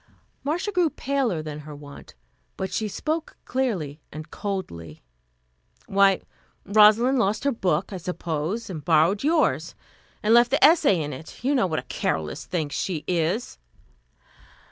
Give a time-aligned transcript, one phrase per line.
[0.43, 2.15] Marcia grew paler than her wont,
[2.57, 5.03] but she spoke clearly and coldly.
[5.85, 6.21] "Why,
[6.65, 9.75] Rosalind lost her book I suppose, and borrowed yours,
[10.23, 11.43] and left the essay in it.
[11.43, 13.59] You know what a careless thing she is."